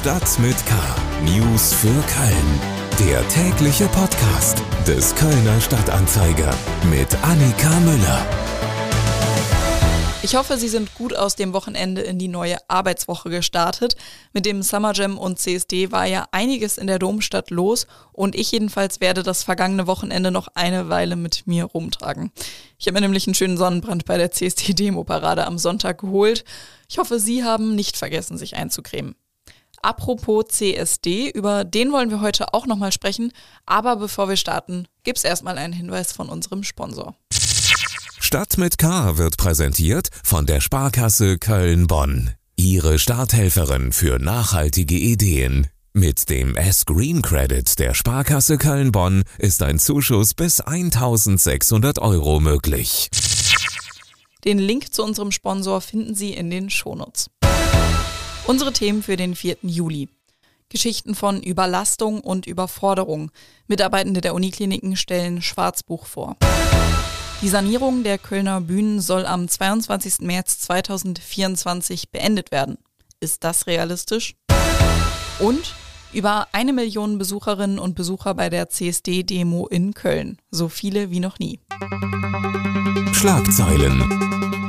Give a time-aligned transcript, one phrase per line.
[0.00, 0.74] Stadt mit K.
[1.26, 2.60] News für Köln.
[3.06, 6.54] Der tägliche Podcast des Kölner Stadtanzeiger
[6.90, 8.26] mit Annika Müller.
[10.22, 13.94] Ich hoffe, Sie sind gut aus dem Wochenende in die neue Arbeitswoche gestartet.
[14.32, 18.52] Mit dem Summer Jam und CSD war ja einiges in der Domstadt los und ich
[18.52, 22.32] jedenfalls werde das vergangene Wochenende noch eine Weile mit mir rumtragen.
[22.78, 26.46] Ich habe mir nämlich einen schönen Sonnenbrand bei der CSD-Demo-Parade am Sonntag geholt.
[26.88, 29.14] Ich hoffe, Sie haben nicht vergessen, sich einzucremen.
[29.82, 33.32] Apropos CSD, über den wollen wir heute auch nochmal sprechen.
[33.66, 37.14] Aber bevor wir starten, gibt's erstmal einen Hinweis von unserem Sponsor.
[38.20, 42.32] Stadt mit K wird präsentiert von der Sparkasse Köln-Bonn.
[42.56, 45.66] Ihre Starthelferin für nachhaltige Ideen.
[45.92, 53.10] Mit dem S-Green Credit der Sparkasse Köln-Bonn ist ein Zuschuss bis 1600 Euro möglich.
[54.44, 57.30] Den Link zu unserem Sponsor finden Sie in den Shownotes.
[58.50, 59.58] Unsere Themen für den 4.
[59.62, 60.08] Juli.
[60.70, 63.30] Geschichten von Überlastung und Überforderung.
[63.68, 66.36] Mitarbeitende der Unikliniken stellen Schwarzbuch vor.
[67.42, 70.22] Die Sanierung der Kölner Bühnen soll am 22.
[70.22, 72.78] März 2024 beendet werden.
[73.20, 74.34] Ist das realistisch?
[75.38, 75.72] Und
[76.12, 80.38] über eine Million Besucherinnen und Besucher bei der CSD-Demo in Köln.
[80.50, 81.60] So viele wie noch nie.
[83.12, 84.59] Schlagzeilen.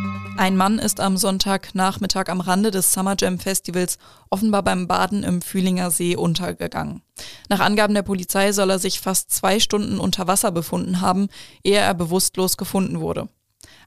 [0.41, 3.99] Ein Mann ist am Sonntagnachmittag am Rande des Summer Jam Festivals
[4.31, 7.03] offenbar beim Baden im Fühlinger See untergegangen.
[7.47, 11.27] Nach Angaben der Polizei soll er sich fast zwei Stunden unter Wasser befunden haben,
[11.63, 13.29] ehe er bewusstlos gefunden wurde.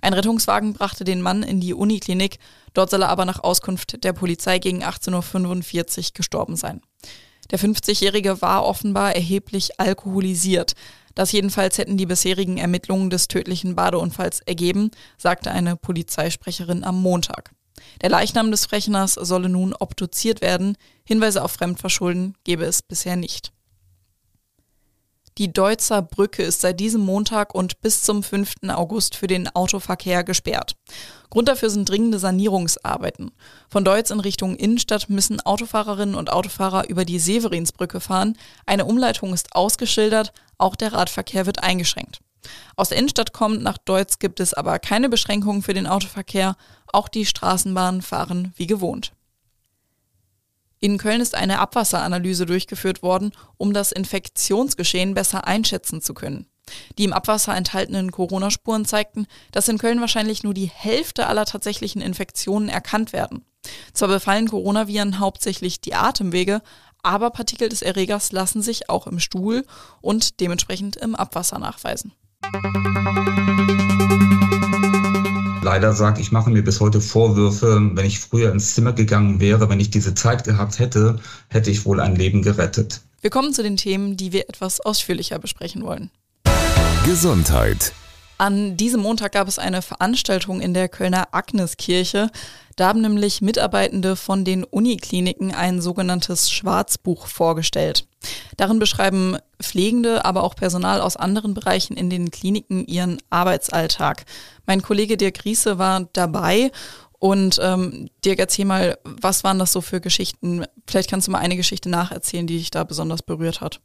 [0.00, 2.38] Ein Rettungswagen brachte den Mann in die Uniklinik,
[2.72, 6.82] dort soll er aber nach Auskunft der Polizei gegen 18.45 Uhr gestorben sein.
[7.50, 10.74] Der 50-Jährige war offenbar erheblich alkoholisiert.
[11.14, 17.52] Das jedenfalls hätten die bisherigen Ermittlungen des tödlichen Badeunfalls ergeben, sagte eine Polizeisprecherin am Montag.
[18.02, 20.76] Der Leichnam des Frechners solle nun obduziert werden.
[21.04, 23.53] Hinweise auf Fremdverschulden gebe es bisher nicht.
[25.36, 28.54] Die Deutzer Brücke ist seit diesem Montag und bis zum 5.
[28.68, 30.76] August für den Autoverkehr gesperrt.
[31.28, 33.32] Grund dafür sind dringende Sanierungsarbeiten.
[33.68, 38.38] Von Deutz in Richtung Innenstadt müssen Autofahrerinnen und Autofahrer über die Severinsbrücke fahren.
[38.64, 42.20] Eine Umleitung ist ausgeschildert, auch der Radverkehr wird eingeschränkt.
[42.76, 46.56] Aus der Innenstadt kommend nach Deutz gibt es aber keine Beschränkungen für den Autoverkehr.
[46.92, 49.13] Auch die Straßenbahnen fahren wie gewohnt.
[50.84, 56.46] In Köln ist eine Abwasseranalyse durchgeführt worden, um das Infektionsgeschehen besser einschätzen zu können.
[56.98, 62.02] Die im Abwasser enthaltenen Corona-Spuren zeigten, dass in Köln wahrscheinlich nur die Hälfte aller tatsächlichen
[62.02, 63.46] Infektionen erkannt werden.
[63.94, 66.60] Zwar befallen Coronaviren hauptsächlich die Atemwege,
[67.02, 69.64] aber Partikel des Erregers lassen sich auch im Stuhl
[70.02, 72.12] und dementsprechend im Abwasser nachweisen
[75.74, 79.68] leider sagt, ich mache mir bis heute Vorwürfe, wenn ich früher ins Zimmer gegangen wäre,
[79.68, 81.18] wenn ich diese Zeit gehabt hätte,
[81.48, 83.00] hätte ich wohl ein Leben gerettet.
[83.20, 86.10] Wir kommen zu den Themen, die wir etwas ausführlicher besprechen wollen.
[87.04, 87.92] Gesundheit.
[88.38, 92.30] An diesem Montag gab es eine Veranstaltung in der Kölner Agneskirche.
[92.76, 98.06] Da haben nämlich Mitarbeitende von den Unikliniken ein sogenanntes Schwarzbuch vorgestellt.
[98.56, 104.24] Darin beschreiben Pflegende, aber auch Personal aus anderen Bereichen in den Kliniken ihren Arbeitsalltag.
[104.66, 106.70] Mein Kollege Dirk Riese war dabei
[107.18, 110.64] und ähm, Dirk, erzähl mal, was waren das so für Geschichten?
[110.86, 113.80] Vielleicht kannst du mal eine Geschichte nacherzählen, die dich da besonders berührt hat.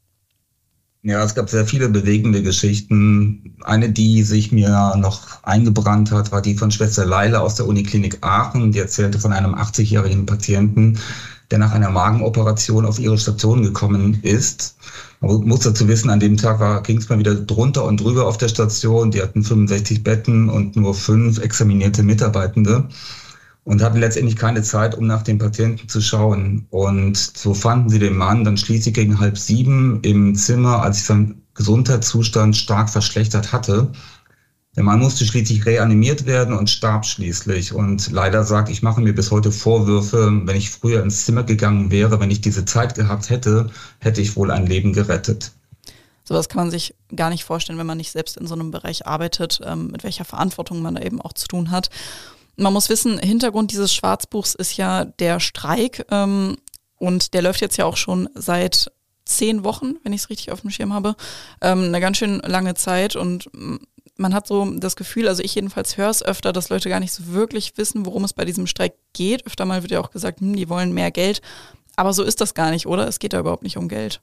[1.02, 3.56] Ja, es gab sehr viele bewegende Geschichten.
[3.64, 8.18] Eine, die sich mir noch eingebrannt hat, war die von Schwester Leila aus der Uniklinik
[8.20, 8.74] Aachen.
[8.74, 11.00] Die erzählte von einem 80-jährigen Patienten,
[11.52, 14.76] der nach einer Magenoperation auf ihre Station gekommen ist.
[15.22, 18.38] Man muss dazu wissen, an dem Tag ging es mal wieder drunter und drüber auf
[18.38, 19.12] der Station.
[19.12, 22.90] Die hatten 65 Betten und nur fünf examinierte Mitarbeitende
[23.69, 26.66] und hatten letztendlich keine Zeit, um nach dem Patienten zu schauen.
[26.72, 31.06] Und so fanden sie den Mann dann schließlich gegen halb sieben im Zimmer, als sich
[31.06, 33.91] sein Gesundheitszustand stark verschlechtert hatte.
[34.75, 37.72] Der Mann musste schließlich reanimiert werden und starb schließlich.
[37.72, 41.91] Und leider sagt, ich mache mir bis heute Vorwürfe, wenn ich früher ins Zimmer gegangen
[41.91, 45.52] wäre, wenn ich diese Zeit gehabt hätte, hätte ich wohl ein Leben gerettet.
[46.23, 49.05] Sowas kann man sich gar nicht vorstellen, wenn man nicht selbst in so einem Bereich
[49.05, 51.91] arbeitet, ähm, mit welcher Verantwortung man da eben auch zu tun hat.
[52.59, 56.58] Man muss wissen, Hintergrund dieses Schwarzbuchs ist ja der Streik ähm,
[56.97, 58.91] und der läuft jetzt ja auch schon seit
[59.23, 61.16] zehn Wochen, wenn ich es richtig auf dem Schirm habe.
[61.61, 63.50] Ähm, eine ganz schön lange Zeit und
[64.17, 67.14] man hat so das Gefühl, also ich jedenfalls höre es öfter, dass Leute gar nicht
[67.14, 69.47] so wirklich wissen, worum es bei diesem Streik geht.
[69.47, 71.41] Öfter mal wird ja auch gesagt, hm, die wollen mehr Geld.
[71.96, 73.08] Aber so ist das gar nicht, oder?
[73.08, 74.22] Es geht da überhaupt nicht um Geld.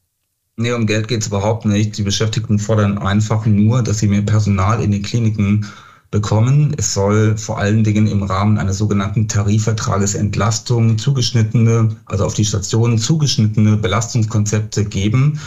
[0.56, 1.96] Nee, um Geld geht es überhaupt nicht.
[1.96, 5.66] Die Beschäftigten fordern einfach nur, dass sie mehr Personal in den Kliniken
[6.10, 6.74] bekommen.
[6.76, 12.98] Es soll vor allen Dingen im Rahmen eines sogenannten Tarifvertragesentlastung zugeschnittene, also auf die Stationen
[12.98, 15.38] zugeschnittene Belastungskonzepte geben.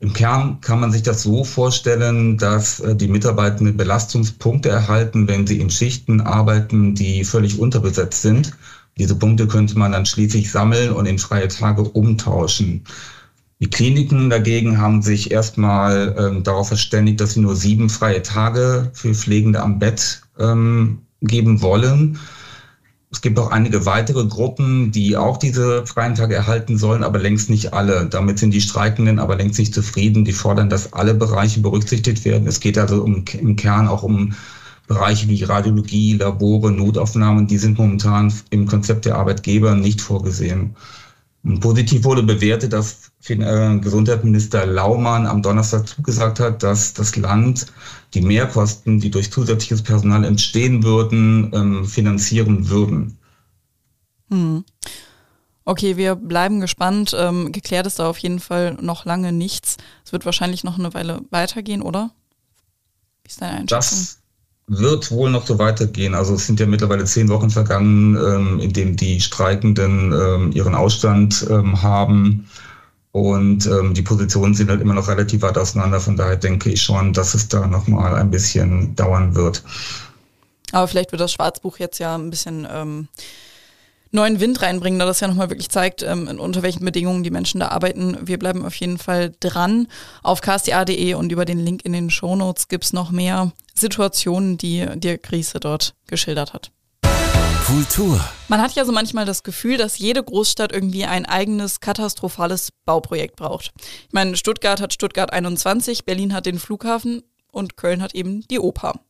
[0.00, 5.46] Im Kern kann man sich das so vorstellen, dass äh, die Mitarbeitenden Belastungspunkte erhalten, wenn
[5.46, 8.52] sie in Schichten arbeiten, die völlig unterbesetzt sind.
[8.96, 12.84] Diese Punkte könnte man dann schließlich sammeln und in freie Tage umtauschen.
[13.60, 18.90] Die Kliniken dagegen haben sich erstmal ähm, darauf verständigt, dass sie nur sieben freie Tage
[18.94, 22.18] für Pflegende am Bett ähm, geben wollen.
[23.12, 27.50] Es gibt auch einige weitere Gruppen, die auch diese freien Tage erhalten sollen, aber längst
[27.50, 28.06] nicht alle.
[28.06, 30.24] Damit sind die Streikenden aber längst nicht zufrieden.
[30.24, 32.46] Die fordern, dass alle Bereiche berücksichtigt werden.
[32.46, 34.32] Es geht also um, im Kern auch um
[34.86, 37.46] Bereiche wie Radiologie, Labore, Notaufnahmen.
[37.46, 40.76] Die sind momentan im Konzept der Arbeitgeber nicht vorgesehen.
[41.60, 47.66] Positiv wurde bewertet, dass äh, Gesundheitsminister Laumann am Donnerstag zugesagt hat, dass das Land
[48.12, 53.16] die Mehrkosten, die durch zusätzliches Personal entstehen würden, ähm, finanzieren würden.
[54.30, 54.64] Hm.
[55.64, 57.16] Okay, wir bleiben gespannt.
[57.18, 59.78] Ähm, geklärt ist da auf jeden Fall noch lange nichts.
[60.04, 62.10] Es wird wahrscheinlich noch eine Weile weitergehen, oder?
[63.22, 63.78] Wie ist deine Einschätzung?
[63.78, 64.19] Das
[64.70, 66.14] wird wohl noch so weitergehen.
[66.14, 70.76] Also es sind ja mittlerweile zehn Wochen vergangen, ähm, in denen die Streikenden ähm, ihren
[70.76, 72.48] Ausstand ähm, haben.
[73.10, 75.98] Und ähm, die Positionen sind halt immer noch relativ weit auseinander.
[76.00, 79.64] Von daher denke ich schon, dass es da nochmal ein bisschen dauern wird.
[80.70, 83.08] Aber vielleicht wird das Schwarzbuch jetzt ja ein bisschen ähm,
[84.10, 87.60] neuen Wind reinbringen, da das ja nochmal wirklich zeigt, ähm, unter welchen Bedingungen die Menschen
[87.60, 88.16] da arbeiten.
[88.22, 89.88] Wir bleiben auf jeden Fall dran.
[90.22, 94.86] Auf ksta.de und über den Link in den Shownotes gibt es noch mehr Situationen, die
[94.96, 96.70] dir Krise dort geschildert hat.
[97.66, 98.20] Kultur.
[98.48, 103.36] Man hat ja so manchmal das Gefühl, dass jede Großstadt irgendwie ein eigenes katastrophales Bauprojekt
[103.36, 103.72] braucht.
[103.78, 107.22] Ich meine, Stuttgart hat Stuttgart 21, Berlin hat den Flughafen
[107.52, 109.00] und Köln hat eben die Oper.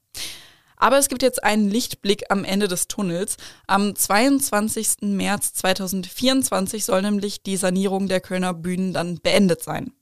[0.80, 3.36] Aber es gibt jetzt einen Lichtblick am Ende des Tunnels.
[3.66, 5.02] Am 22.
[5.02, 9.92] März 2024 soll nämlich die Sanierung der Kölner Bühnen dann beendet sein.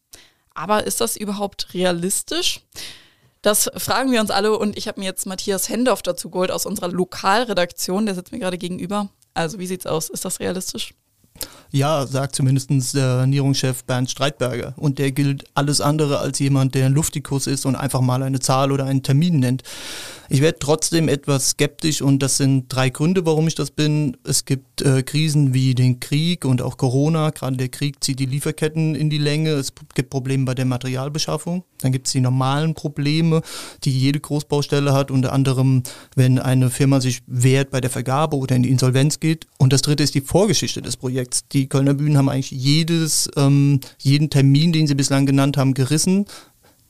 [0.54, 2.60] Aber ist das überhaupt realistisch?
[3.42, 6.64] Das fragen wir uns alle und ich habe mir jetzt Matthias Hendorf dazu geholt aus
[6.64, 8.06] unserer Lokalredaktion.
[8.06, 9.08] Der sitzt mir gerade gegenüber.
[9.34, 10.08] Also wie sieht's aus?
[10.08, 10.94] Ist das realistisch?
[11.70, 14.74] Ja, sagt zumindest der Sanierungschef Bernd Streitberger.
[14.76, 18.40] Und der gilt alles andere als jemand, der ein Luftikus ist und einfach mal eine
[18.40, 19.62] Zahl oder einen Termin nennt.
[20.30, 24.14] Ich werde trotzdem etwas skeptisch und das sind drei Gründe, warum ich das bin.
[24.24, 27.30] Es gibt äh, Krisen wie den Krieg und auch Corona.
[27.30, 29.52] Gerade der Krieg zieht die Lieferketten in die Länge.
[29.52, 31.64] Es gibt Probleme bei der Materialbeschaffung.
[31.80, 33.40] Dann gibt es die normalen Probleme,
[33.84, 35.82] die jede Großbaustelle hat, unter anderem,
[36.14, 39.46] wenn eine Firma sich wehrt bei der Vergabe oder in die Insolvenz geht.
[39.56, 41.48] Und das dritte ist die Vorgeschichte des Projekts.
[41.52, 46.26] Die Kölner Bühnen haben eigentlich jedes, ähm, jeden Termin, den sie bislang genannt haben, gerissen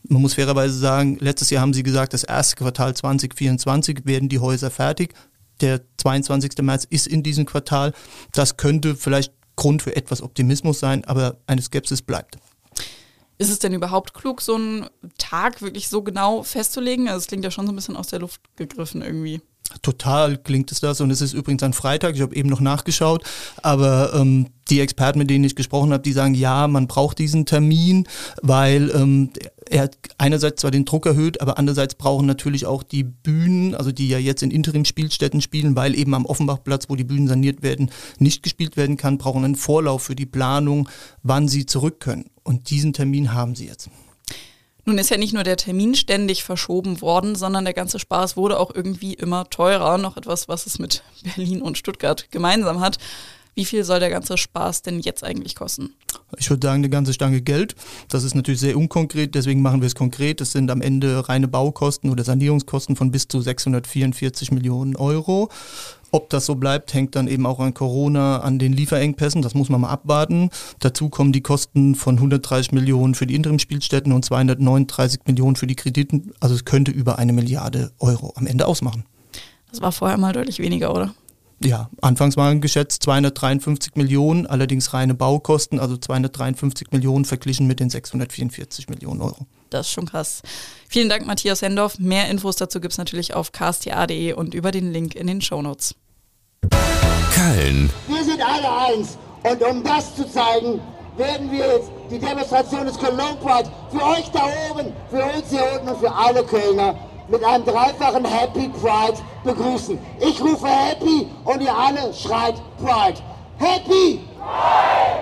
[0.02, 4.38] man muss fairerweise sagen, letztes Jahr haben sie gesagt, das erste Quartal 2024 werden die
[4.38, 5.14] Häuser fertig.
[5.60, 6.52] Der 22.
[6.62, 7.92] März ist in diesem Quartal.
[8.32, 12.38] Das könnte vielleicht Grund für etwas Optimismus sein, aber eine Skepsis bleibt.
[13.38, 14.86] Ist es denn überhaupt klug, so einen
[15.16, 17.08] Tag wirklich so genau festzulegen?
[17.08, 19.40] Also es klingt ja schon so ein bisschen aus der Luft gegriffen irgendwie.
[19.82, 23.22] Total klingt es das und es ist übrigens ein Freitag, ich habe eben noch nachgeschaut,
[23.62, 27.44] aber ähm, die Experten, mit denen ich gesprochen habe, die sagen, ja, man braucht diesen
[27.44, 28.08] Termin,
[28.40, 29.30] weil ähm,
[29.70, 34.08] er einerseits zwar den Druck erhöht, aber andererseits brauchen natürlich auch die Bühnen, also die
[34.08, 38.42] ja jetzt in Interim-Spielstätten spielen, weil eben am Offenbachplatz, wo die Bühnen saniert werden, nicht
[38.42, 40.88] gespielt werden kann, brauchen einen Vorlauf für die Planung,
[41.22, 42.30] wann sie zurück können.
[42.42, 43.90] Und diesen Termin haben sie jetzt.
[44.88, 48.58] Nun ist ja nicht nur der Termin ständig verschoben worden, sondern der ganze Spaß wurde
[48.58, 49.98] auch irgendwie immer teurer.
[49.98, 52.96] Noch etwas, was es mit Berlin und Stuttgart gemeinsam hat.
[53.58, 55.92] Wie viel soll der ganze Spaß denn jetzt eigentlich kosten?
[56.36, 57.74] Ich würde sagen, eine ganze Stange Geld.
[58.08, 60.40] Das ist natürlich sehr unkonkret, deswegen machen wir es konkret.
[60.40, 65.48] Das sind am Ende reine Baukosten oder Sanierungskosten von bis zu 644 Millionen Euro.
[66.12, 69.42] Ob das so bleibt, hängt dann eben auch an Corona, an den Lieferengpässen.
[69.42, 70.50] Das muss man mal abwarten.
[70.78, 75.74] Dazu kommen die Kosten von 130 Millionen für die Interimspielstätten und 239 Millionen für die
[75.74, 76.30] Krediten.
[76.38, 79.04] Also es könnte über eine Milliarde Euro am Ende ausmachen.
[79.72, 81.12] Das war vorher mal deutlich weniger, oder?
[81.60, 87.90] Ja, anfangs waren geschätzt 253 Millionen, allerdings reine Baukosten, also 253 Millionen verglichen mit den
[87.90, 89.46] 644 Millionen Euro.
[89.70, 90.42] Das ist schon krass.
[90.88, 91.98] Vielen Dank, Matthias Hendorf.
[91.98, 95.94] Mehr Infos dazu gibt es natürlich auf ksta.de und über den Link in den Shownotes.
[97.34, 97.90] Köln.
[98.06, 99.18] Wir sind alle eins.
[99.42, 100.80] Und um das zu zeigen,
[101.16, 105.64] werden wir jetzt die Demonstration des Cologne Pride für euch da oben, für uns hier
[105.74, 106.94] unten und für alle Kölner
[107.28, 109.98] mit einem dreifachen Happy Pride begrüßen.
[110.20, 113.18] Ich rufe Happy und ihr alle schreit Pride.
[113.58, 114.20] Happy!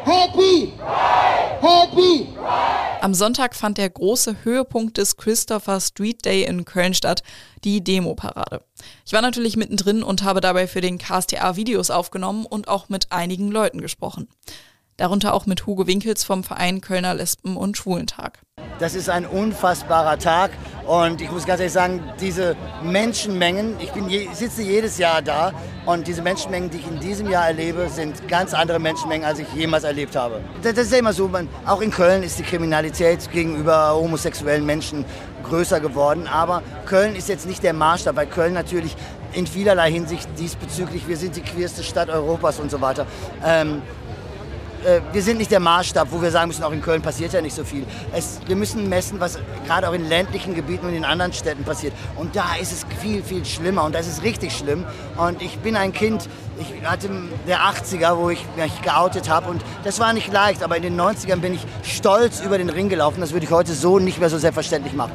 [0.05, 0.73] Happy!
[1.61, 2.29] Happy!
[3.01, 7.23] Am Sonntag fand der große Höhepunkt des Christopher Street Day in Köln statt,
[7.65, 8.63] die Demo-Parade.
[9.07, 13.11] Ich war natürlich mittendrin und habe dabei für den KSTA Videos aufgenommen und auch mit
[13.11, 14.29] einigen Leuten gesprochen.
[14.99, 18.41] Darunter auch mit Hugo Winkels vom Verein Kölner Lesben- und Schwulentag.
[18.79, 20.51] Das ist ein unfassbarer Tag
[20.87, 25.53] und ich muss ganz ehrlich sagen, diese Menschenmengen, ich bin je, sitze jedes Jahr da
[25.85, 29.53] und diese Menschenmengen, die ich in diesem Jahr erlebe, sind ganz andere Menschenmengen, als ich
[29.55, 30.41] jemals erlebt habe.
[30.63, 34.65] Das, das ist ja immer so, man, auch in Köln ist die Kriminalität gegenüber homosexuellen
[34.65, 35.05] Menschen
[35.43, 38.97] größer geworden, aber Köln ist jetzt nicht der Maßstab, weil Köln natürlich
[39.33, 43.07] in vielerlei Hinsicht diesbezüglich, wir sind die queerste Stadt Europas und so weiter.
[43.45, 43.83] Ähm,
[44.87, 47.41] äh, wir sind nicht der Maßstab, wo wir sagen müssen, auch in Köln passiert ja
[47.41, 47.85] nicht so viel.
[48.13, 51.93] Es, wir müssen messen, was gerade auch in ländlichen Gebieten und in anderen Städten passiert.
[52.15, 54.85] Und da ist es viel, viel schlimmer und das ist richtig schlimm.
[55.17, 56.29] Und ich bin ein Kind,
[56.59, 57.11] ich hatte
[57.47, 61.01] der 80er, wo ich mich geoutet habe und das war nicht leicht, aber in den
[61.01, 63.21] 90ern bin ich stolz über den Ring gelaufen.
[63.21, 65.13] Das würde ich heute so nicht mehr so selbstverständlich machen.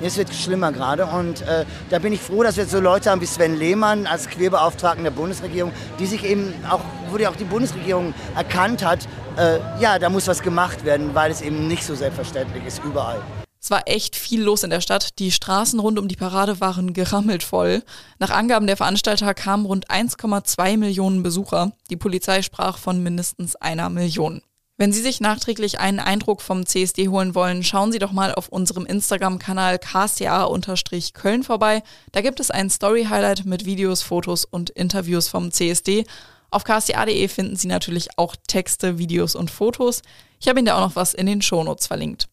[0.00, 3.20] Es wird schlimmer gerade und äh, da bin ich froh, dass wir so Leute haben
[3.20, 7.44] wie Sven Lehmann als Queerbeauftragten der Bundesregierung, die sich eben auch, wo die auch die
[7.44, 11.94] Bundesregierung erkannt hat, äh, ja, da muss was gemacht werden, weil es eben nicht so
[11.94, 13.20] selbstverständlich ist überall.
[13.60, 15.18] Es war echt viel los in der Stadt.
[15.18, 17.82] Die Straßen rund um die Parade waren gerammelt voll.
[18.20, 21.72] Nach Angaben der Veranstalter kamen rund 1,2 Millionen Besucher.
[21.90, 24.42] Die Polizei sprach von mindestens einer Million.
[24.80, 28.48] Wenn Sie sich nachträglich einen Eindruck vom CSD holen wollen, schauen Sie doch mal auf
[28.48, 31.82] unserem Instagram-Kanal kca-köln vorbei.
[32.12, 36.06] Da gibt es ein Story-Highlight mit Videos, Fotos und Interviews vom CSD.
[36.52, 40.02] Auf kca.de finden Sie natürlich auch Texte, Videos und Fotos.
[40.38, 42.28] Ich habe Ihnen da auch noch was in den Shownotes verlinkt.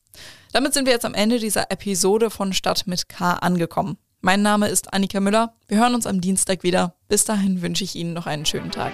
[0.54, 3.98] Damit sind wir jetzt am Ende dieser Episode von Stadt mit K angekommen.
[4.22, 5.56] Mein Name ist Annika Müller.
[5.68, 6.94] Wir hören uns am Dienstag wieder.
[7.08, 8.94] Bis dahin wünsche ich Ihnen noch einen schönen Tag.